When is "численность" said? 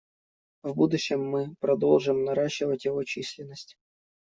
3.03-3.77